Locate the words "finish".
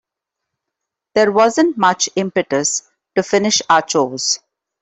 3.21-3.61